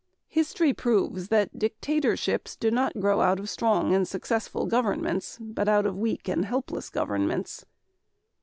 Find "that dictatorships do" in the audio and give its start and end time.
1.27-2.71